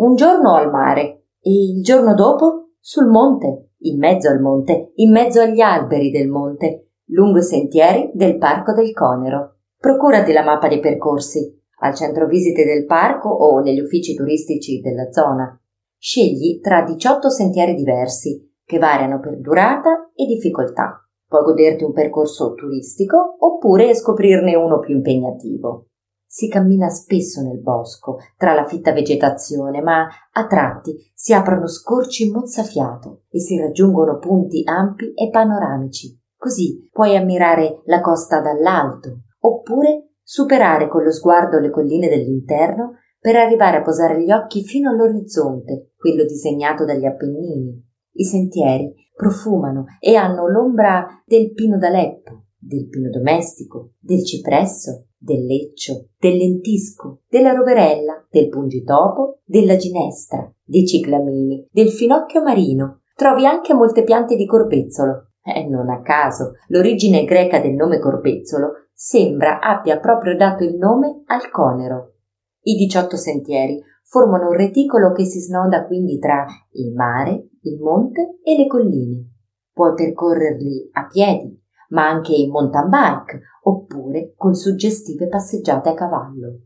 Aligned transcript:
Un 0.00 0.14
giorno 0.14 0.54
al 0.54 0.70
mare 0.70 1.26
e 1.42 1.50
il 1.50 1.82
giorno 1.82 2.14
dopo 2.14 2.70
sul 2.80 3.06
monte, 3.06 3.72
in 3.80 3.98
mezzo 3.98 4.30
al 4.30 4.40
monte, 4.40 4.92
in 4.94 5.10
mezzo 5.10 5.42
agli 5.42 5.60
alberi 5.60 6.10
del 6.10 6.26
monte, 6.26 6.92
lungo 7.08 7.36
i 7.36 7.42
sentieri 7.42 8.10
del 8.14 8.38
Parco 8.38 8.72
del 8.72 8.94
Conero. 8.94 9.56
Procurati 9.76 10.32
la 10.32 10.42
mappa 10.42 10.68
dei 10.68 10.80
percorsi 10.80 11.54
al 11.80 11.94
centro 11.94 12.26
visite 12.26 12.64
del 12.64 12.86
parco 12.86 13.28
o 13.28 13.58
negli 13.60 13.80
uffici 13.80 14.14
turistici 14.14 14.80
della 14.80 15.12
zona. 15.12 15.54
Scegli 15.98 16.60
tra 16.60 16.82
18 16.82 17.28
sentieri 17.28 17.74
diversi 17.74 18.54
che 18.64 18.78
variano 18.78 19.20
per 19.20 19.38
durata 19.38 20.10
e 20.14 20.24
difficoltà. 20.24 21.06
Puoi 21.28 21.42
goderti 21.42 21.84
un 21.84 21.92
percorso 21.92 22.54
turistico 22.54 23.36
oppure 23.38 23.94
scoprirne 23.94 24.56
uno 24.56 24.78
più 24.78 24.94
impegnativo. 24.94 25.89
Si 26.32 26.46
cammina 26.46 26.88
spesso 26.90 27.42
nel 27.42 27.60
bosco, 27.60 28.18
tra 28.36 28.54
la 28.54 28.64
fitta 28.64 28.92
vegetazione, 28.92 29.82
ma 29.82 30.06
a 30.32 30.46
tratti 30.46 30.94
si 31.12 31.34
aprono 31.34 31.66
scorci 31.66 32.30
mozzafiato 32.30 33.22
e 33.30 33.40
si 33.40 33.58
raggiungono 33.58 34.18
punti 34.18 34.62
ampi 34.64 35.12
e 35.12 35.28
panoramici. 35.28 36.16
Così 36.36 36.88
puoi 36.92 37.16
ammirare 37.16 37.82
la 37.86 38.00
costa 38.00 38.40
dall'alto, 38.40 39.22
oppure 39.40 40.12
superare 40.22 40.86
con 40.86 41.02
lo 41.02 41.10
sguardo 41.10 41.58
le 41.58 41.70
colline 41.70 42.08
dell'interno 42.08 42.92
per 43.18 43.34
arrivare 43.34 43.78
a 43.78 43.82
posare 43.82 44.22
gli 44.22 44.30
occhi 44.30 44.62
fino 44.62 44.88
all'orizzonte, 44.88 45.94
quello 45.96 46.22
disegnato 46.22 46.84
dagli 46.84 47.06
Appennini. 47.06 47.76
I 48.12 48.24
sentieri 48.24 48.94
profumano 49.16 49.86
e 49.98 50.14
hanno 50.14 50.48
l'ombra 50.48 51.08
del 51.26 51.52
pino 51.54 51.76
d'Aleppo, 51.76 52.44
del 52.56 52.88
pino 52.88 53.10
domestico, 53.10 53.94
del 53.98 54.24
cipresso, 54.24 55.06
del 55.30 55.46
leccio, 55.46 56.08
del 56.18 56.36
lentisco, 56.36 57.20
della 57.28 57.52
roverella, 57.52 58.26
del 58.28 58.48
pungitopo, 58.48 59.38
della 59.44 59.76
ginestra, 59.76 60.52
dei 60.64 60.84
ciclamini, 60.84 61.68
del 61.70 61.90
finocchio 61.90 62.42
marino. 62.42 63.02
Trovi 63.14 63.46
anche 63.46 63.72
molte 63.72 64.02
piante 64.02 64.34
di 64.34 64.46
corbezzolo. 64.46 65.28
E 65.42 65.68
non 65.68 65.88
a 65.88 66.02
caso, 66.02 66.54
l'origine 66.68 67.24
greca 67.24 67.60
del 67.60 67.74
nome 67.74 68.00
corbezzolo 68.00 68.88
sembra 68.92 69.60
abbia 69.60 70.00
proprio 70.00 70.36
dato 70.36 70.64
il 70.64 70.76
nome 70.76 71.22
al 71.26 71.48
conero. 71.50 72.14
I 72.62 72.74
18 72.74 73.16
sentieri 73.16 73.80
formano 74.02 74.48
un 74.48 74.56
reticolo 74.56 75.12
che 75.12 75.24
si 75.24 75.38
snoda 75.38 75.86
quindi 75.86 76.18
tra 76.18 76.44
il 76.72 76.92
mare, 76.92 77.50
il 77.62 77.78
monte 77.80 78.38
e 78.42 78.56
le 78.56 78.66
colline. 78.66 79.28
Puoi 79.72 79.94
percorrerli 79.94 80.90
a 80.92 81.06
piedi, 81.06 81.58
ma 81.90 82.08
anche 82.08 82.34
in 82.34 82.50
mountain 82.50 82.88
bike 82.88 83.40
oppure 83.62 84.34
con 84.36 84.54
suggestive 84.54 85.28
passeggiate 85.28 85.90
a 85.90 85.94
cavallo. 85.94 86.60